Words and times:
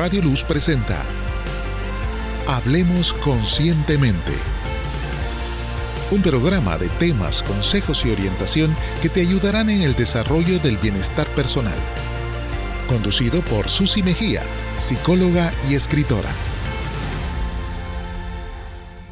Radio 0.00 0.22
Luz 0.22 0.44
presenta 0.44 1.04
Hablemos 2.46 3.12
Conscientemente. 3.12 4.32
Un 6.10 6.22
programa 6.22 6.78
de 6.78 6.88
temas, 6.88 7.42
consejos 7.42 8.06
y 8.06 8.10
orientación 8.10 8.74
que 9.02 9.10
te 9.10 9.20
ayudarán 9.20 9.68
en 9.68 9.82
el 9.82 9.94
desarrollo 9.94 10.58
del 10.60 10.78
bienestar 10.78 11.26
personal. 11.26 11.76
Conducido 12.88 13.42
por 13.42 13.68
Susi 13.68 14.02
Mejía, 14.02 14.42
psicóloga 14.78 15.52
y 15.68 15.74
escritora. 15.74 16.30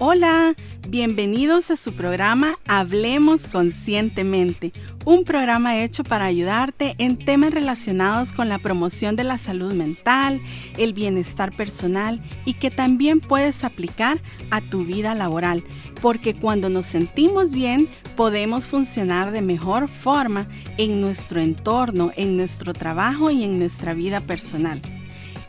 Hola, 0.00 0.54
bienvenidos 0.88 1.72
a 1.72 1.76
su 1.76 1.92
programa 1.92 2.54
Hablemos 2.68 3.48
Conscientemente, 3.48 4.72
un 5.04 5.24
programa 5.24 5.76
hecho 5.76 6.04
para 6.04 6.26
ayudarte 6.26 6.94
en 6.98 7.16
temas 7.18 7.52
relacionados 7.52 8.32
con 8.32 8.48
la 8.48 8.60
promoción 8.60 9.16
de 9.16 9.24
la 9.24 9.38
salud 9.38 9.72
mental, 9.72 10.40
el 10.76 10.92
bienestar 10.92 11.50
personal 11.50 12.20
y 12.44 12.54
que 12.54 12.70
también 12.70 13.18
puedes 13.18 13.64
aplicar 13.64 14.20
a 14.52 14.60
tu 14.60 14.84
vida 14.84 15.16
laboral, 15.16 15.64
porque 16.00 16.32
cuando 16.32 16.68
nos 16.68 16.86
sentimos 16.86 17.50
bien 17.50 17.88
podemos 18.16 18.66
funcionar 18.66 19.32
de 19.32 19.42
mejor 19.42 19.88
forma 19.88 20.46
en 20.76 21.00
nuestro 21.00 21.40
entorno, 21.40 22.12
en 22.14 22.36
nuestro 22.36 22.72
trabajo 22.72 23.32
y 23.32 23.42
en 23.42 23.58
nuestra 23.58 23.94
vida 23.94 24.20
personal. 24.20 24.80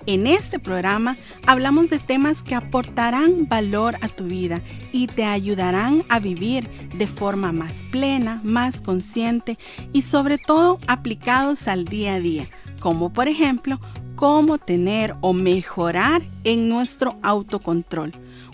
En 0.10 0.26
este 0.26 0.58
programa 0.58 1.18
hablamos 1.46 1.92
de 1.92 2.00
temas 2.00 2.42
que 2.42 2.56
aportarán 2.56 3.48
valor 3.48 3.96
a 4.02 4.08
tu 4.08 4.24
vida 4.24 4.60
y 4.92 5.06
te 5.06 5.24
ayudarán 5.24 6.04
a 6.10 6.18
vivir 6.18 6.68
de 6.98 7.06
forma 7.06 7.52
más 7.52 7.84
plena, 7.92 8.42
más 8.44 8.82
consciente 8.82 9.60
y 9.94 10.02
sobre 10.02 10.40
todo 10.40 10.80
aplicados 10.88 11.68
al 11.68 11.86
día 11.86 12.16
a 12.16 12.20
día, 12.20 12.48
como 12.80 13.14
por 13.14 13.28
ejemplo 13.28 13.80
cómo 14.16 14.58
tener 14.58 15.14
o 15.22 15.34
mejorar 15.34 16.24
en 16.44 16.70
nuestro 16.70 17.20
autocontrol, 17.22 18.12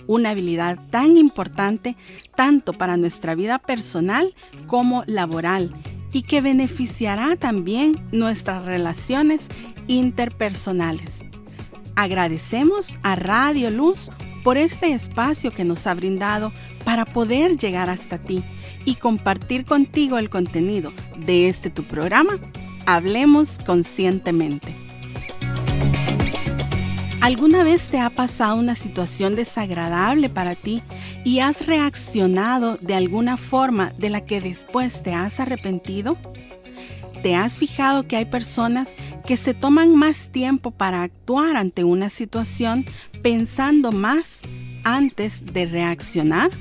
una 0.08 0.32
habilidad 0.32 0.78
tan 0.90 1.16
importante 1.16 1.96
tanto 2.36 2.74
para 2.74 2.98
nuestra 2.98 3.34
vida 3.34 3.60
personal 3.60 4.36
como 4.68 5.06
laboral 5.08 5.72
y 6.12 6.24
que 6.24 6.42
beneficiará 6.42 7.38
también 7.38 7.96
nuestras 8.12 8.66
relaciones 8.66 9.48
interpersonales. 9.88 11.26
Agradecemos 11.96 12.98
a 13.04 13.16
Radio 13.16 13.72
Luz 13.72 14.12
por 14.44 14.58
este 14.58 14.92
espacio 14.92 15.52
que 15.52 15.64
nos 15.64 15.88
ha 15.88 15.94
brindado 15.94 16.52
para 16.84 17.06
poder 17.06 17.58
llegar 17.58 17.90
hasta 17.90 18.18
ti 18.18 18.44
y 18.84 18.96
compartir 18.96 19.66
contigo 19.66 20.18
el 20.18 20.30
contenido 20.30 20.92
de 21.18 21.48
este 21.48 21.70
tu 21.70 21.84
programa. 21.84 22.34
Hablemos 22.86 23.58
conscientemente. 23.66 24.76
¿Alguna 27.22 27.64
vez 27.64 27.88
te 27.88 28.00
ha 28.00 28.12
pasado 28.12 28.58
una 28.58 28.76
situación 28.76 29.36
desagradable 29.36 30.30
para 30.30 30.54
ti 30.54 30.84
y 31.24 31.40
has 31.40 31.66
reaccionado 31.66 32.78
de 32.78 32.94
alguna 32.94 33.36
forma 33.36 33.92
de 33.98 34.12
la 34.12 34.22
que 34.26 34.42
después 34.42 35.02
te 35.02 35.14
has 35.14 35.40
arrepentido? 35.40 36.18
¿Te 37.24 37.36
has 37.36 37.58
fijado 37.58 38.04
que 38.04 38.18
hay 38.18 38.26
personas 38.26 38.94
que 39.26 39.38
se 39.38 39.54
toman 39.54 39.96
más 39.96 40.32
tiempo 40.32 40.72
para 40.72 41.04
actuar 41.04 41.58
ante 41.58 41.84
una 41.84 42.10
situación 42.10 42.86
pensando 43.22 43.92
más 43.92 44.42
antes 44.84 45.46
de 45.46 45.66
reaccionar? 45.66 46.52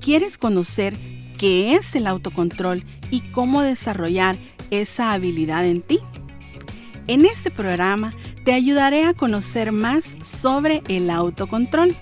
¿Quieres 0.00 0.38
conocer 0.38 0.96
qué 1.36 1.74
es 1.74 1.94
el 1.94 2.06
autocontrol 2.06 2.84
y 3.10 3.20
cómo 3.20 3.62
desarrollar 3.62 4.36
esa 4.70 5.12
habilidad 5.12 5.64
en 5.64 5.80
ti? 5.80 5.98
En 7.06 7.24
este 7.24 7.50
programa 7.50 8.12
te 8.44 8.52
ayudaré 8.52 9.04
a 9.04 9.14
conocer 9.14 9.72
más 9.72 10.16
sobre 10.22 10.82
el 10.88 11.10
autocontrol 11.10 11.94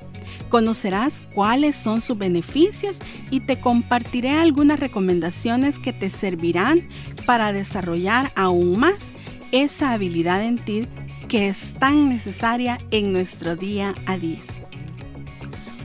Conocerás 0.49 1.23
cuáles 1.35 1.77
son 1.77 2.01
sus 2.01 2.17
beneficios 2.17 3.01
y 3.31 3.41
te 3.41 3.61
compartiré 3.61 4.31
algunas 4.31 4.79
recomendaciones 4.79 5.79
que 5.79 5.93
te 5.93 6.09
servirán 6.09 6.89
para 7.27 7.53
desarrollar 7.53 8.31
aún 8.37 8.79
más 8.79 9.13
esa 9.53 9.93
habilidad 9.93 10.43
en 10.43 10.59
ti 10.59 10.87
que 11.29 11.49
es 11.49 11.75
tan 11.75 12.09
necesaria 12.09 12.79
en 12.91 13.13
nuestro 13.13 13.57
día 13.57 13.95
a 14.07 14.17
día. 14.17 14.41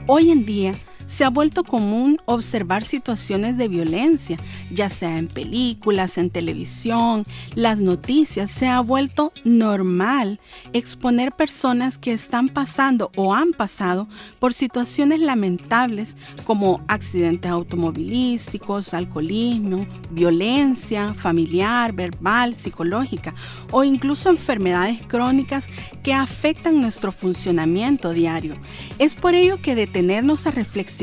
Hoy 0.06 0.30
en 0.30 0.44
día, 0.44 0.72
se 1.12 1.24
ha 1.24 1.28
vuelto 1.28 1.62
común 1.62 2.16
observar 2.24 2.84
situaciones 2.84 3.58
de 3.58 3.68
violencia, 3.68 4.38
ya 4.70 4.88
sea 4.88 5.18
en 5.18 5.28
películas, 5.28 6.16
en 6.16 6.30
televisión, 6.30 7.26
las 7.54 7.76
noticias. 7.76 8.50
Se 8.50 8.66
ha 8.66 8.80
vuelto 8.80 9.30
normal 9.44 10.40
exponer 10.72 11.32
personas 11.32 11.98
que 11.98 12.14
están 12.14 12.48
pasando 12.48 13.12
o 13.14 13.34
han 13.34 13.52
pasado 13.52 14.08
por 14.38 14.54
situaciones 14.54 15.20
lamentables 15.20 16.16
como 16.44 16.82
accidentes 16.88 17.50
automovilísticos, 17.50 18.94
alcoholismo, 18.94 19.86
violencia 20.12 21.12
familiar, 21.12 21.92
verbal, 21.92 22.54
psicológica 22.54 23.34
o 23.70 23.84
incluso 23.84 24.30
enfermedades 24.30 25.02
crónicas 25.06 25.68
que 26.02 26.14
afectan 26.14 26.80
nuestro 26.80 27.12
funcionamiento 27.12 28.14
diario. 28.14 28.56
Es 28.98 29.14
por 29.14 29.34
ello 29.34 29.58
que 29.60 29.74
detenernos 29.74 30.46
a 30.46 30.52
reflexionar 30.52 31.01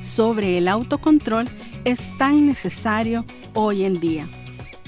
sobre 0.00 0.58
el 0.58 0.68
autocontrol 0.68 1.48
es 1.84 2.16
tan 2.18 2.46
necesario 2.46 3.24
hoy 3.54 3.84
en 3.84 4.00
día. 4.00 4.28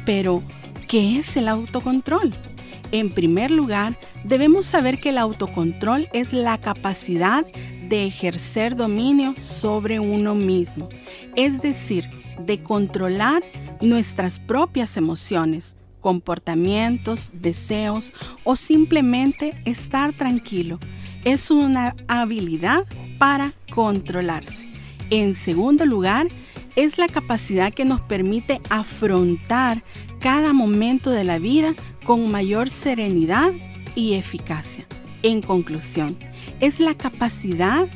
Pero, 0.05 0.43
¿qué 0.89 1.19
es 1.19 1.37
el 1.37 1.49
autocontrol? 1.49 2.33
En 2.91 3.11
primer 3.11 3.51
lugar, 3.51 3.99
debemos 4.25 4.67
saber 4.67 5.01
que 5.01 5.11
el 5.11 5.19
autocontrol 5.19 6.09
es 6.13 6.33
la 6.33 6.59
capacidad 6.59 7.47
de 7.89 8.07
ejercer 8.07 8.77
dominio 8.77 9.35
sobre 9.41 9.99
uno 10.01 10.35
mismo, 10.35 10.89
es 11.37 11.63
decir, 11.63 12.09
de 12.39 12.61
controlar 12.61 13.43
nuestras 13.81 14.39
propias 14.39 14.97
emociones, 14.97 15.77
comportamientos, 16.01 17.31
deseos 17.33 18.13
o 18.45 18.57
simplemente 18.57 19.55
estar 19.65 20.13
tranquilo. 20.13 20.79
Es 21.25 21.51
una 21.51 21.95
habilidad 22.09 22.85
para 23.19 23.53
controlarse. 23.73 24.69
En 25.11 25.35
segundo 25.35 25.87
lugar, 25.87 26.27
es 26.75 26.99
la 26.99 27.07
capacidad 27.07 27.73
que 27.73 27.85
nos 27.85 28.01
permite 28.01 28.61
afrontar 28.71 29.83
cada 30.21 30.53
momento 30.53 31.11
de 31.11 31.25
la 31.25 31.39
vida 31.39 31.75
con 32.05 32.31
mayor 32.31 32.71
serenidad 32.71 33.53
y 33.95 34.15
eficacia. 34.15 34.87
En 35.23 35.43
conclusión, 35.43 36.17
es 36.61 36.81
la 36.81 36.95
capacidad 36.95 37.87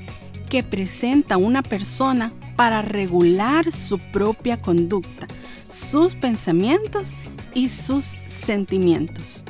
que 0.49 0.63
presenta 0.63 1.37
una 1.37 1.63
persona 1.63 2.33
para 2.55 2.83
regular 2.83 3.73
su 3.73 3.99
propia 3.99 4.61
conducta, 4.61 5.27
sus 5.69 6.15
pensamientos 6.15 7.17
y 7.55 7.69
sus 7.69 8.17
sentimientos. 8.29 9.45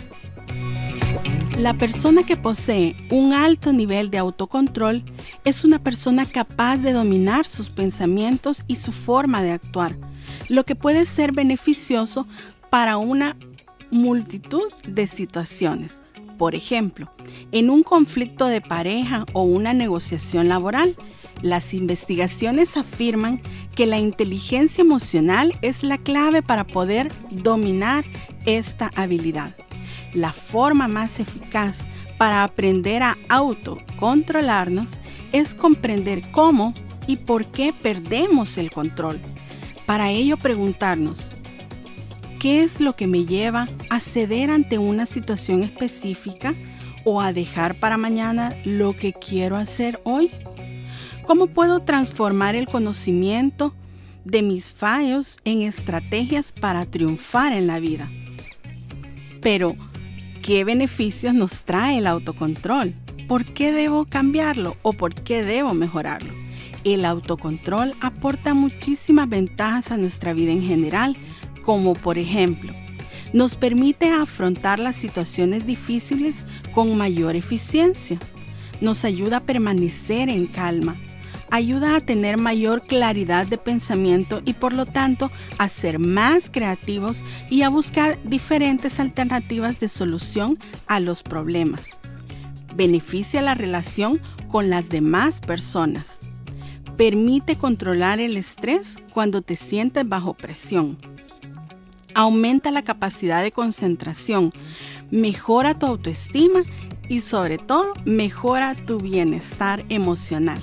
La 1.59 1.73
persona 1.73 2.23
que 2.23 2.37
posee 2.37 2.95
un 3.11 3.33
alto 3.33 3.73
nivel 3.73 4.11
de 4.11 4.19
autocontrol 4.19 5.03
es 5.47 5.65
una 5.65 5.79
persona 5.79 6.27
capaz 6.27 6.77
de 6.77 6.93
dominar 6.93 7.47
sus 7.47 7.71
pensamientos 7.71 8.63
y 8.67 8.77
su 8.77 8.93
forma 8.93 9.43
de 9.43 9.53
actuar, 9.53 9.97
lo 10.51 10.65
que 10.65 10.75
puede 10.75 11.07
ser 11.07 11.33
beneficioso 11.33 12.27
para 12.69 12.99
una 12.99 13.39
multitud 13.91 14.71
de 14.87 15.07
situaciones. 15.07 16.03
Por 16.37 16.55
ejemplo, 16.55 17.11
en 17.53 17.71
un 17.71 17.83
conflicto 17.83 18.45
de 18.49 18.61
pareja 18.61 19.25
o 19.33 19.43
una 19.45 19.73
negociación 19.73 20.51
laboral, 20.51 20.95
las 21.41 21.73
investigaciones 21.73 22.77
afirman 22.77 23.41
que 23.75 23.87
la 23.87 23.99
inteligencia 23.99 24.83
emocional 24.83 25.59
es 25.63 25.83
la 25.83 25.97
clave 25.97 26.43
para 26.43 26.67
poder 26.67 27.11
dominar 27.31 28.05
esta 28.45 28.91
habilidad. 28.95 29.55
La 30.17 30.33
forma 30.33 30.89
más 30.89 31.21
eficaz 31.21 31.81
para 32.17 32.43
aprender 32.43 33.03
a 33.03 33.19
autocontrolarnos 33.29 34.99
es 35.33 35.53
comprender 35.53 36.23
cómo 36.31 36.73
y 37.07 37.17
por 37.17 37.45
qué 37.45 37.75
perdemos 37.75 38.57
el 38.57 38.71
control. 38.71 39.21
Para 39.85 40.09
ello 40.09 40.39
preguntarnos, 40.39 41.33
¿qué 42.41 42.63
es 42.63 42.81
lo 42.81 42.97
que 42.97 43.07
me 43.07 43.27
lleva 43.27 43.69
a 43.91 44.01
ceder 44.01 44.51
ante 44.51 44.79
una 44.79 45.05
situación 45.05 45.63
específica 45.63 46.55
o 47.05 47.21
a 47.21 47.35
dejar 47.35 47.79
para 47.79 47.99
mañana 47.99 48.57
lo 48.65 48.97
que 48.97 49.13
quiero 49.13 49.57
hacer 49.57 50.01
hoy? 50.05 50.31
¿Cómo 51.25 51.47
puedo 51.47 51.81
transformar 51.81 52.55
el 52.55 52.69
conocimiento 52.69 53.75
de 54.25 54.41
mis 54.41 54.71
fallos 54.71 55.37
en 55.45 55.61
estrategias 55.61 56.53
para 56.53 56.87
triunfar 56.87 57.53
en 57.53 57.67
la 57.67 57.81
vida? 57.81 58.09
Pero, 59.43 59.77
¿Qué 60.47 60.63
beneficios 60.63 61.35
nos 61.35 61.65
trae 61.65 61.99
el 61.99 62.07
autocontrol? 62.07 62.95
¿Por 63.27 63.45
qué 63.45 63.73
debo 63.73 64.05
cambiarlo 64.05 64.77
o 64.83 64.93
por 64.93 65.13
qué 65.13 65.43
debo 65.43 65.75
mejorarlo? 65.75 66.33
El 66.85 67.05
autocontrol 67.05 67.95
aporta 68.01 68.55
muchísimas 68.55 69.29
ventajas 69.29 69.91
a 69.91 69.97
nuestra 69.97 70.35
vida 70.35 70.53
en 70.53 70.63
general, 70.63 71.17
como 71.65 71.95
por 71.95 72.17
ejemplo, 72.17 72.73
nos 73.33 73.57
permite 73.57 74.09
afrontar 74.09 74.79
las 74.79 74.95
situaciones 74.95 75.67
difíciles 75.67 76.47
con 76.73 76.97
mayor 76.97 77.35
eficiencia. 77.35 78.21
Nos 78.81 79.05
ayuda 79.05 79.39
a 79.39 79.41
permanecer 79.41 80.29
en 80.29 80.47
calma. 80.47 80.95
Ayuda 81.57 81.97
a 81.97 82.01
tener 82.03 82.37
mayor 82.37 82.83
claridad 82.83 83.47
de 83.47 83.57
pensamiento 83.57 84.43
y 84.45 84.53
por 84.53 84.75
lo 84.75 84.85
tanto 84.85 85.31
a 85.57 85.71
ser 85.71 85.99
más 85.99 86.51
creativos 86.51 87.25
y 87.49 87.63
a 87.63 87.71
buscar 87.71 88.19
diferentes 88.25 89.01
alternativas 89.01 89.81
de 89.81 89.89
solución 89.89 90.59
a 90.87 91.01
los 91.01 91.23
problemas. 91.23 91.87
Beneficia 92.75 93.41
la 93.41 93.55
relación 93.55 94.21
con 94.49 94.69
las 94.69 94.91
demás 94.91 95.41
personas. 95.41 96.19
Permite 96.99 97.57
controlar 97.57 98.21
el 98.21 98.37
estrés 98.37 99.03
cuando 99.15 99.41
te 99.41 99.57
sientes 99.57 100.07
bajo 100.07 100.35
presión 100.35 100.99
aumenta 102.13 102.71
la 102.71 102.83
capacidad 102.83 103.43
de 103.43 103.53
concentración, 103.53 104.51
mejora 105.11 105.79
tu 105.79 105.85
autoestima 105.85 106.63
y 107.11 107.21
sobre 107.21 107.59
todo 107.59 107.93
mejora 108.07 108.75
tu 108.75 108.99
bienestar 108.99 109.85
emocional. 109.91 110.59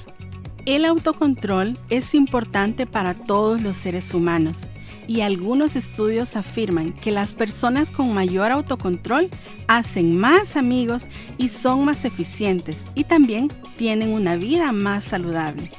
El 0.66 0.86
autocontrol 0.86 1.78
es 1.90 2.16
importante 2.16 2.86
para 2.86 3.16
todos 3.16 3.62
los 3.62 3.76
seres 3.76 4.14
humanos 4.14 4.70
y 5.08 5.20
algunos 5.20 5.76
estudios 5.76 6.38
afirman 6.38 6.94
que 6.94 7.12
las 7.12 7.34
personas 7.34 7.92
con 7.92 8.14
mayor 8.14 8.50
autocontrol 8.50 9.30
hacen 9.68 10.18
más 10.18 10.56
amigos 10.56 11.10
y 11.38 11.50
son 11.50 11.84
más 11.84 12.06
eficientes 12.06 12.86
y 12.96 13.04
también 13.04 13.50
tienen 13.76 14.14
una 14.14 14.38
vida 14.38 14.72
más 14.72 15.04
saludable. 15.04 15.70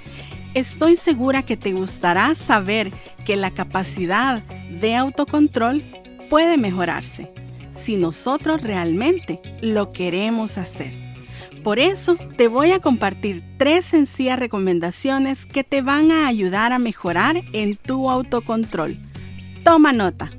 Estoy 0.52 0.96
segura 0.96 1.44
que 1.44 1.56
te 1.56 1.72
gustará 1.72 2.34
saber 2.34 2.90
que 3.24 3.36
la 3.36 3.52
capacidad 3.52 4.42
de 4.42 4.96
autocontrol 4.96 5.82
puede 6.28 6.58
mejorarse 6.58 7.32
si 7.74 7.96
nosotros 7.96 8.60
realmente 8.62 9.40
lo 9.62 9.92
queremos 9.92 10.58
hacer. 10.58 11.03
Por 11.64 11.78
eso 11.78 12.16
te 12.36 12.46
voy 12.46 12.72
a 12.72 12.80
compartir 12.80 13.42
tres 13.56 13.86
sencillas 13.86 14.38
recomendaciones 14.38 15.46
que 15.46 15.64
te 15.64 15.80
van 15.80 16.12
a 16.12 16.28
ayudar 16.28 16.74
a 16.74 16.78
mejorar 16.78 17.42
en 17.54 17.76
tu 17.76 18.10
autocontrol. 18.10 18.98
Toma 19.64 19.94
nota. 19.94 20.30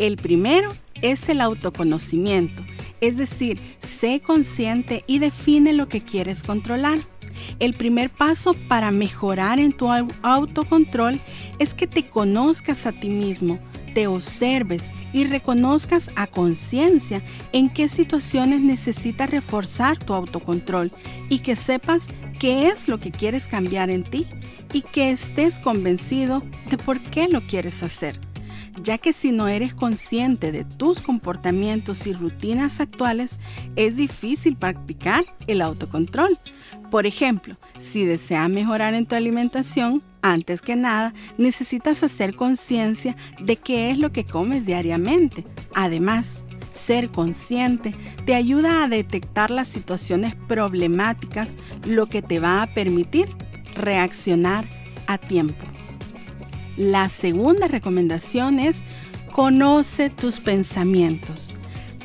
El 0.00 0.16
primero 0.16 0.70
es 1.00 1.28
el 1.28 1.42
autoconocimiento, 1.42 2.64
es 3.00 3.16
decir, 3.16 3.60
sé 3.82 4.20
consciente 4.20 5.04
y 5.06 5.20
define 5.20 5.72
lo 5.74 5.88
que 5.88 6.02
quieres 6.02 6.42
controlar. 6.42 6.98
El 7.60 7.74
primer 7.74 8.10
paso 8.10 8.56
para 8.66 8.90
mejorar 8.90 9.60
en 9.60 9.72
tu 9.72 9.88
autocontrol 10.22 11.20
es 11.60 11.72
que 11.72 11.86
te 11.86 12.04
conozcas 12.04 12.84
a 12.84 12.90
ti 12.90 13.10
mismo, 13.10 13.60
te 13.98 14.06
observes 14.06 14.92
y 15.12 15.24
reconozcas 15.24 16.12
a 16.14 16.28
conciencia 16.28 17.20
en 17.50 17.68
qué 17.68 17.88
situaciones 17.88 18.60
necesitas 18.60 19.28
reforzar 19.28 19.98
tu 19.98 20.14
autocontrol 20.14 20.92
y 21.28 21.40
que 21.40 21.56
sepas 21.56 22.06
qué 22.38 22.68
es 22.68 22.86
lo 22.86 23.00
que 23.00 23.10
quieres 23.10 23.48
cambiar 23.48 23.90
en 23.90 24.04
ti 24.04 24.28
y 24.72 24.82
que 24.82 25.10
estés 25.10 25.58
convencido 25.58 26.44
de 26.70 26.78
por 26.78 27.00
qué 27.00 27.26
lo 27.26 27.40
quieres 27.40 27.82
hacer 27.82 28.20
ya 28.82 28.98
que 28.98 29.12
si 29.12 29.32
no 29.32 29.48
eres 29.48 29.74
consciente 29.74 30.52
de 30.52 30.64
tus 30.64 31.02
comportamientos 31.02 32.06
y 32.06 32.12
rutinas 32.12 32.78
actuales, 32.78 33.38
es 33.74 33.96
difícil 33.96 34.56
practicar 34.56 35.24
el 35.46 35.62
autocontrol. 35.62 36.38
Por 36.90 37.06
ejemplo, 37.06 37.56
si 37.78 38.04
deseas 38.04 38.48
mejorar 38.48 38.94
en 38.94 39.06
tu 39.06 39.14
alimentación, 39.14 40.02
antes 40.22 40.62
que 40.62 40.74
nada 40.74 41.12
necesitas 41.36 42.02
hacer 42.02 42.34
conciencia 42.34 43.16
de 43.40 43.56
qué 43.56 43.90
es 43.90 43.98
lo 43.98 44.10
que 44.10 44.24
comes 44.24 44.64
diariamente. 44.64 45.44
Además, 45.74 46.42
ser 46.72 47.10
consciente 47.10 47.94
te 48.24 48.34
ayuda 48.34 48.82
a 48.82 48.88
detectar 48.88 49.50
las 49.50 49.68
situaciones 49.68 50.34
problemáticas, 50.34 51.56
lo 51.86 52.06
que 52.06 52.22
te 52.22 52.40
va 52.40 52.62
a 52.62 52.72
permitir 52.72 53.28
reaccionar 53.74 54.66
a 55.06 55.18
tiempo. 55.18 55.64
La 56.76 57.08
segunda 57.08 57.68
recomendación 57.68 58.58
es 58.58 58.82
conoce 59.32 60.10
tus 60.10 60.40
pensamientos. 60.40 61.54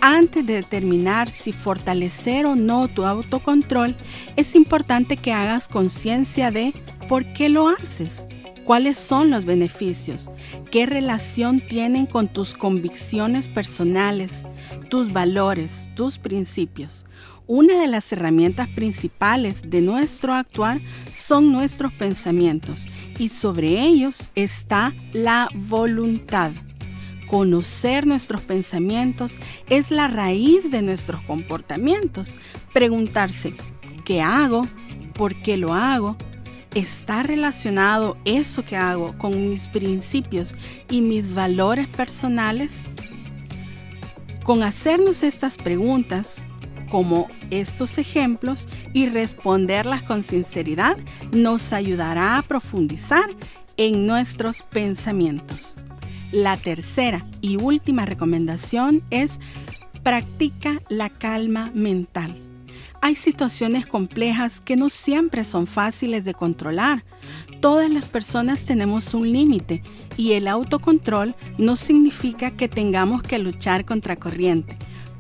Antes 0.06 0.46
de 0.46 0.56
determinar 0.56 1.32
si 1.32 1.54
fortalecer 1.54 2.46
o 2.46 2.58
no 2.58 2.90
tu 2.90 3.06
autocontrol, 3.06 3.96
es 4.36 4.54
importante 4.54 5.16
que 5.16 5.32
hagas 5.32 5.70
conciencia 5.70 6.52
de 6.52 6.74
por 7.08 7.24
qué 7.32 7.48
lo 7.48 7.70
haces, 7.70 8.28
cuáles 8.66 8.98
son 8.98 9.30
los 9.30 9.46
beneficios, 9.46 10.30
qué 10.72 10.86
relación 10.86 11.62
tienen 11.62 12.06
con 12.06 12.28
tus 12.28 12.54
convicciones 12.54 13.48
personales, 13.48 14.44
tus 14.90 15.14
valores, 15.14 15.88
tus 15.96 16.20
principios. 16.20 17.06
Una 17.48 17.80
de 17.80 17.88
las 17.88 18.12
herramientas 18.12 18.68
principales 18.68 19.70
de 19.70 19.80
nuestro 19.80 20.34
actuar 20.34 20.82
son 21.14 21.54
nuestros 21.54 21.94
pensamientos 21.94 22.90
y 23.18 23.30
sobre 23.30 23.80
ellos 23.80 24.28
está 24.36 24.94
la 25.14 25.48
voluntad. 25.56 26.52
Conocer 27.28 28.06
nuestros 28.06 28.42
pensamientos 28.42 29.40
es 29.70 29.92
la 29.92 30.08
raíz 30.08 30.70
de 30.70 30.82
nuestros 30.82 31.22
comportamientos. 31.26 32.36
Preguntarse, 32.74 33.56
¿qué 34.06 34.22
hago? 34.22 34.68
¿Por 35.14 35.36
qué 35.36 35.58
lo 35.58 35.74
hago? 35.74 36.18
¿Está 36.76 37.24
relacionado 37.24 38.18
eso 38.26 38.66
que 38.66 38.76
hago 38.76 39.18
con 39.18 39.50
mis 39.50 39.68
principios 39.68 40.56
y 40.90 41.02
mis 41.02 41.34
valores 41.34 41.88
personales? 41.88 42.72
Con 44.44 44.64
hacernos 44.64 45.24
estas 45.24 45.58
preguntas, 45.58 46.38
como 46.90 47.28
estos 47.50 47.98
ejemplos, 47.98 48.68
y 48.92 49.08
responderlas 49.08 50.04
con 50.04 50.24
sinceridad, 50.24 50.98
nos 51.32 51.74
ayudará 51.74 52.38
a 52.38 52.42
profundizar 52.42 53.30
en 53.78 54.06
nuestros 54.06 54.62
pensamientos. 54.64 55.76
La 56.34 56.58
tercera 56.58 57.24
y 57.42 57.58
última 57.58 58.08
recomendación 58.08 59.04
es 59.12 59.40
practica 60.02 60.82
la 60.90 61.12
calma 61.12 61.72
mental. 61.76 62.36
Hay 63.04 63.16
situaciones 63.16 63.86
complejas 63.86 64.60
que 64.60 64.76
no 64.76 64.90
siempre 64.90 65.46
son 65.46 65.68
fáciles 65.68 66.26
de 66.26 66.34
controlar. 66.34 67.04
Todas 67.62 67.88
las 67.92 68.08
personas 68.08 68.66
tenemos 68.66 69.14
un 69.14 69.32
límite 69.32 69.84
y 70.18 70.32
el 70.32 70.48
autocontrol 70.48 71.36
no 71.60 71.76
significa 71.76 72.50
que 72.50 72.68
tengamos 72.68 73.22
que 73.22 73.38
luchar 73.38 73.86
contra 73.86 74.16
corriente. 74.16 74.76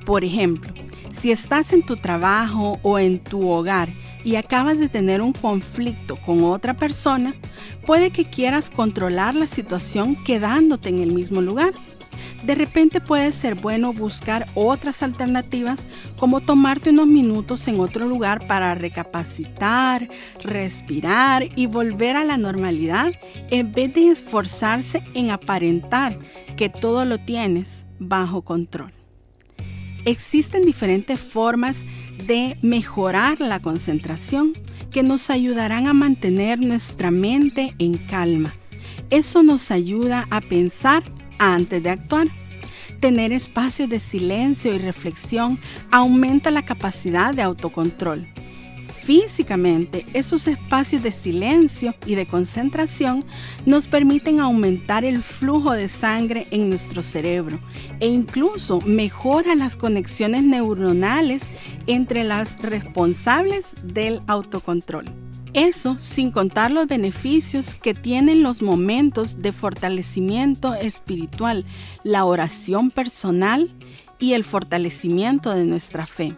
Por 0.07 0.23
ejemplo, 0.23 0.73
si 1.13 1.31
estás 1.31 1.73
en 1.73 1.83
tu 1.83 1.95
trabajo 1.95 2.79
o 2.83 2.99
en 2.99 3.19
tu 3.19 3.49
hogar 3.49 3.89
y 4.23 4.35
acabas 4.35 4.79
de 4.79 4.89
tener 4.89 5.21
un 5.21 5.33
conflicto 5.33 6.15
con 6.17 6.43
otra 6.43 6.73
persona, 6.75 7.33
puede 7.85 8.11
que 8.11 8.25
quieras 8.25 8.69
controlar 8.69 9.35
la 9.35 9.47
situación 9.47 10.15
quedándote 10.15 10.89
en 10.89 10.99
el 10.99 11.13
mismo 11.13 11.41
lugar. 11.41 11.73
De 12.43 12.55
repente 12.55 12.99
puede 12.99 13.31
ser 13.31 13.55
bueno 13.55 13.93
buscar 13.93 14.47
otras 14.53 15.01
alternativas 15.01 15.79
como 16.17 16.41
tomarte 16.41 16.89
unos 16.89 17.07
minutos 17.07 17.67
en 17.67 17.79
otro 17.79 18.05
lugar 18.05 18.47
para 18.47 18.75
recapacitar, 18.75 20.07
respirar 20.43 21.47
y 21.55 21.67
volver 21.67 22.17
a 22.17 22.23
la 22.23 22.37
normalidad 22.37 23.11
en 23.49 23.71
vez 23.71 23.93
de 23.93 24.09
esforzarse 24.09 25.03
en 25.13 25.31
aparentar 25.31 26.17
que 26.57 26.69
todo 26.69 27.05
lo 27.05 27.17
tienes 27.19 27.85
bajo 27.99 28.41
control. 28.41 29.02
Existen 30.05 30.65
diferentes 30.65 31.19
formas 31.19 31.85
de 32.25 32.57
mejorar 32.61 33.39
la 33.39 33.61
concentración 33.61 34.53
que 34.91 35.03
nos 35.03 35.29
ayudarán 35.29 35.87
a 35.87 35.93
mantener 35.93 36.59
nuestra 36.59 37.09
mente 37.09 37.73
en 37.79 37.97
calma. 37.97 38.53
Eso 39.09 39.43
nos 39.43 39.71
ayuda 39.71 40.27
a 40.29 40.41
pensar 40.41 41.03
antes 41.39 41.81
de 41.81 41.89
actuar. 41.89 42.27
Tener 42.99 43.33
espacios 43.33 43.89
de 43.89 43.99
silencio 43.99 44.73
y 44.73 44.77
reflexión 44.77 45.59
aumenta 45.91 46.51
la 46.51 46.63
capacidad 46.63 47.33
de 47.33 47.41
autocontrol 47.41 48.32
físicamente, 49.03 50.05
esos 50.13 50.47
espacios 50.47 51.03
de 51.03 51.11
silencio 51.11 51.93
y 52.05 52.15
de 52.15 52.25
concentración 52.25 53.25
nos 53.65 53.87
permiten 53.87 54.39
aumentar 54.39 55.03
el 55.03 55.21
flujo 55.21 55.73
de 55.73 55.89
sangre 55.89 56.47
en 56.51 56.69
nuestro 56.69 57.01
cerebro 57.01 57.59
e 57.99 58.07
incluso 58.07 58.79
mejora 58.81 59.55
las 59.55 59.75
conexiones 59.75 60.43
neuronales 60.43 61.43
entre 61.85 62.23
las 62.23 62.57
responsables 62.61 63.65
del 63.83 64.21
autocontrol. 64.27 65.05
Eso 65.53 65.97
sin 65.99 66.31
contar 66.31 66.71
los 66.71 66.87
beneficios 66.87 67.75
que 67.75 67.93
tienen 67.93 68.41
los 68.41 68.61
momentos 68.61 69.41
de 69.41 69.51
fortalecimiento 69.51 70.73
espiritual, 70.73 71.65
la 72.03 72.25
oración 72.25 72.89
personal 72.89 73.69
y 74.17 74.33
el 74.33 74.43
fortalecimiento 74.43 75.53
de 75.53 75.65
nuestra 75.65 76.07
fe. 76.07 76.35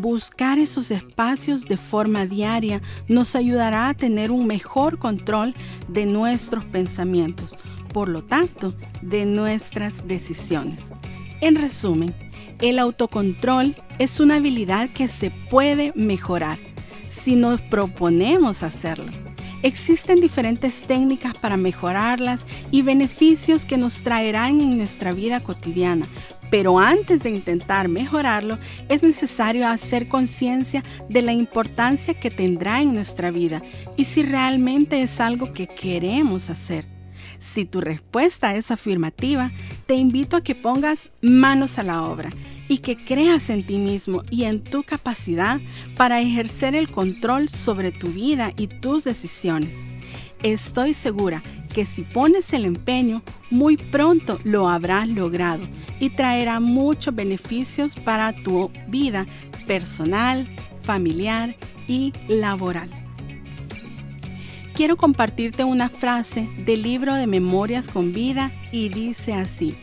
Buscar 0.00 0.58
esos 0.58 0.90
espacios 0.90 1.66
de 1.66 1.76
forma 1.76 2.26
diaria 2.26 2.82
nos 3.06 3.36
ayudará 3.36 3.88
a 3.88 3.94
tener 3.94 4.32
un 4.32 4.44
mejor 4.44 4.98
control 4.98 5.54
de 5.86 6.04
nuestros 6.04 6.64
pensamientos, 6.64 7.56
por 7.92 8.08
lo 8.08 8.24
tanto, 8.24 8.74
de 9.02 9.24
nuestras 9.24 10.08
decisiones. 10.08 10.82
En 11.40 11.54
resumen, 11.54 12.12
el 12.60 12.80
autocontrol 12.80 13.76
es 14.00 14.18
una 14.18 14.36
habilidad 14.36 14.90
que 14.90 15.06
se 15.06 15.30
puede 15.30 15.92
mejorar 15.94 16.58
si 17.08 17.36
nos 17.36 17.60
proponemos 17.60 18.64
hacerlo. 18.64 19.12
Existen 19.62 20.20
diferentes 20.20 20.82
técnicas 20.82 21.34
para 21.34 21.56
mejorarlas 21.56 22.46
y 22.70 22.82
beneficios 22.82 23.64
que 23.64 23.78
nos 23.78 24.02
traerán 24.02 24.60
en 24.60 24.76
nuestra 24.76 25.12
vida 25.12 25.40
cotidiana, 25.40 26.06
pero 26.54 26.78
antes 26.78 27.24
de 27.24 27.30
intentar 27.30 27.88
mejorarlo, 27.88 28.60
es 28.88 29.02
necesario 29.02 29.66
hacer 29.66 30.06
conciencia 30.06 30.84
de 31.08 31.20
la 31.20 31.32
importancia 31.32 32.14
que 32.14 32.30
tendrá 32.30 32.80
en 32.80 32.94
nuestra 32.94 33.32
vida 33.32 33.60
y 33.96 34.04
si 34.04 34.22
realmente 34.22 35.02
es 35.02 35.18
algo 35.18 35.52
que 35.52 35.66
queremos 35.66 36.50
hacer. 36.50 36.86
Si 37.40 37.64
tu 37.64 37.80
respuesta 37.80 38.54
es 38.54 38.70
afirmativa, 38.70 39.50
te 39.86 39.94
invito 39.94 40.36
a 40.36 40.44
que 40.44 40.54
pongas 40.54 41.08
manos 41.20 41.80
a 41.80 41.82
la 41.82 42.04
obra 42.04 42.30
y 42.68 42.78
que 42.78 42.94
creas 42.94 43.50
en 43.50 43.64
ti 43.64 43.78
mismo 43.78 44.22
y 44.30 44.44
en 44.44 44.62
tu 44.62 44.84
capacidad 44.84 45.60
para 45.96 46.20
ejercer 46.20 46.76
el 46.76 46.88
control 46.88 47.48
sobre 47.48 47.90
tu 47.90 48.10
vida 48.10 48.52
y 48.56 48.68
tus 48.68 49.02
decisiones. 49.02 49.74
Estoy 50.44 50.94
segura 50.94 51.42
que 51.74 51.84
si 51.84 52.02
pones 52.02 52.52
el 52.52 52.64
empeño, 52.64 53.22
muy 53.50 53.76
pronto 53.76 54.38
lo 54.44 54.68
habrás 54.68 55.08
logrado 55.08 55.64
y 56.00 56.08
traerá 56.10 56.60
muchos 56.60 57.14
beneficios 57.14 57.96
para 57.96 58.32
tu 58.32 58.70
vida 58.88 59.26
personal, 59.66 60.46
familiar 60.82 61.56
y 61.88 62.12
laboral. 62.28 62.88
Quiero 64.72 64.96
compartirte 64.96 65.64
una 65.64 65.88
frase 65.88 66.48
del 66.64 66.82
libro 66.82 67.14
de 67.14 67.26
Memorias 67.26 67.88
con 67.88 68.12
Vida 68.12 68.52
y 68.72 68.88
dice 68.88 69.34
así, 69.34 69.76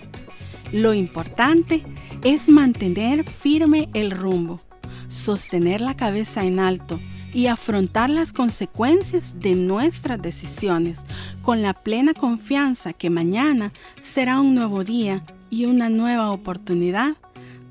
lo 0.72 0.94
importante 0.94 1.84
es 2.24 2.48
mantener 2.50 3.26
firme 3.26 3.90
el 3.94 4.12
rumbo, 4.12 4.62
sostener 5.08 5.82
la 5.82 5.98
cabeza 5.98 6.46
en 6.46 6.60
alto 6.60 7.00
y 7.34 7.48
afrontar 7.48 8.10
las 8.10 8.34
consecuencias 8.34 9.40
de 9.40 9.56
nuestras 9.56 10.22
decisiones 10.22 11.06
con 11.42 11.62
la 11.62 11.74
plena 11.74 12.14
confianza 12.14 12.94
que 12.94 13.10
mañana 13.10 13.72
será 14.02 14.40
un 14.40 14.56
nuevo 14.56 14.84
día 14.84 15.24
y 15.50 15.66
una 15.66 15.90
nueva 15.90 16.32
oportunidad 16.32 17.16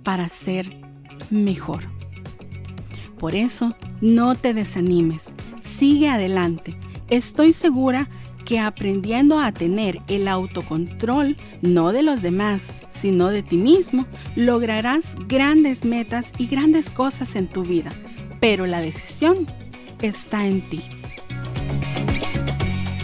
para 0.02 0.28
ser 0.28 0.80
mejor. 1.30 1.82
Por 3.18 3.34
eso, 3.34 3.74
no 4.00 4.34
te 4.34 4.54
desanimes, 4.54 5.26
sigue 5.62 6.08
adelante. 6.08 6.76
Estoy 7.08 7.52
segura 7.52 8.08
que 8.44 8.58
aprendiendo 8.58 9.38
a 9.38 9.52
tener 9.52 10.00
el 10.08 10.26
autocontrol, 10.26 11.36
no 11.62 11.92
de 11.92 12.02
los 12.02 12.22
demás, 12.22 12.62
sino 12.90 13.28
de 13.28 13.42
ti 13.42 13.56
mismo, 13.56 14.06
lograrás 14.36 15.14
grandes 15.28 15.84
metas 15.84 16.32
y 16.38 16.46
grandes 16.46 16.90
cosas 16.90 17.36
en 17.36 17.46
tu 17.46 17.62
vida. 17.62 17.90
Pero 18.40 18.66
la 18.66 18.80
decisión 18.80 19.46
está 20.02 20.46
en 20.46 20.62
ti. 20.68 20.82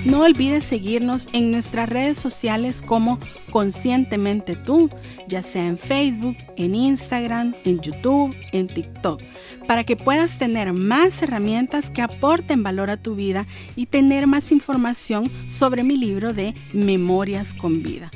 No 0.05 0.23
olvides 0.23 0.65
seguirnos 0.65 1.29
en 1.33 1.51
nuestras 1.51 1.89
redes 1.89 2.19
sociales 2.19 2.81
como 2.81 3.19
Conscientemente 3.57 4.55
tú, 4.55 4.91
ya 5.29 5.43
sea 5.43 5.67
en 5.67 5.79
Facebook, 5.79 6.37
en 6.59 6.75
Instagram, 6.75 7.55
en 7.65 7.81
YouTube, 7.81 8.37
en 8.53 8.69
TikTok, 8.69 9.23
para 9.67 9.85
que 9.85 9.97
puedas 9.97 10.39
tener 10.39 10.75
más 10.75 11.23
herramientas 11.23 11.89
que 11.89 12.03
aporten 12.03 12.63
valor 12.63 12.91
a 12.91 12.99
tu 12.99 13.15
vida 13.15 13.47
y 13.75 13.87
tener 13.87 14.27
más 14.27 14.53
información 14.53 15.31
sobre 15.49 15.85
mi 15.85 15.97
libro 15.97 16.35
de 16.35 16.55
Memorias 16.75 17.55
con 17.55 17.83
Vida. 17.83 18.11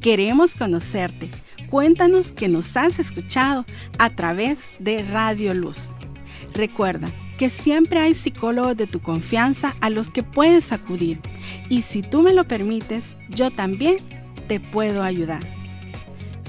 Queremos 0.00 0.54
conocerte. 0.54 1.28
Cuéntanos 1.70 2.30
que 2.30 2.46
nos 2.46 2.76
has 2.76 3.00
escuchado 3.00 3.64
a 3.98 4.10
través 4.10 4.70
de 4.78 5.02
Radio 5.02 5.54
Luz. 5.54 5.92
Recuerda, 6.54 7.12
que 7.36 7.50
siempre 7.50 8.00
hay 8.00 8.14
psicólogos 8.14 8.76
de 8.76 8.86
tu 8.86 9.00
confianza 9.00 9.74
a 9.80 9.90
los 9.90 10.08
que 10.08 10.22
puedes 10.22 10.72
acudir 10.72 11.18
y 11.68 11.82
si 11.82 12.02
tú 12.02 12.22
me 12.22 12.32
lo 12.32 12.44
permites, 12.44 13.16
yo 13.28 13.50
también 13.50 13.98
te 14.48 14.60
puedo 14.60 15.02
ayudar. 15.02 15.42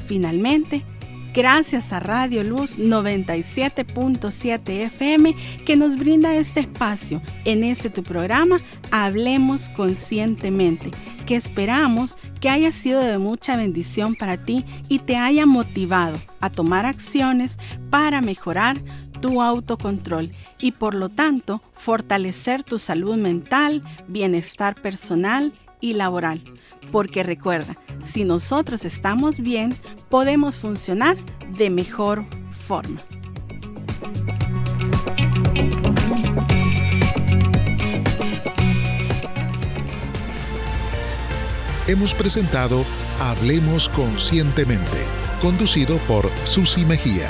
Finalmente, 0.05 0.85
gracias 1.33 1.91
a 1.91 2.00
Radio 2.00 2.43
Luz 2.43 2.77
97.7 2.77 4.69
FM 4.85 5.35
que 5.65 5.75
nos 5.75 5.97
brinda 5.97 6.35
este 6.35 6.59
espacio 6.59 7.21
en 7.45 7.63
este 7.63 7.89
tu 7.89 8.03
programa 8.03 8.59
Hablemos 8.91 9.69
Conscientemente, 9.69 10.91
que 11.25 11.35
esperamos 11.35 12.19
que 12.39 12.50
haya 12.50 12.71
sido 12.71 13.01
de 13.01 13.17
mucha 13.17 13.55
bendición 13.55 14.15
para 14.15 14.38
ti 14.38 14.63
y 14.88 15.00
te 15.00 15.17
haya 15.17 15.47
motivado 15.47 16.17
a 16.41 16.51
tomar 16.51 16.85
acciones 16.85 17.57
para 17.89 18.21
mejorar 18.21 18.79
tu 19.22 19.41
autocontrol 19.41 20.31
y 20.60 20.72
por 20.72 20.95
lo 20.95 21.10
tanto 21.10 21.62
fortalecer 21.74 22.63
tu 22.63 22.79
salud 22.79 23.15
mental, 23.15 23.84
bienestar 24.07 24.75
personal 24.75 25.51
y 25.81 25.93
laboral. 25.93 26.41
Porque 26.91 27.24
recuerda, 27.24 27.75
si 28.03 28.24
nosotros 28.24 28.86
estamos 28.86 29.39
bien, 29.39 29.75
podemos 30.10 30.57
funcionar 30.57 31.17
de 31.57 31.69
mejor 31.69 32.25
forma. 32.51 33.01
Hemos 41.88 42.15
presentado 42.15 42.84
Hablemos 43.19 43.89
Conscientemente, 43.89 44.98
conducido 45.39 45.98
por 46.07 46.29
Susi 46.45 46.84
Mejía. 46.84 47.29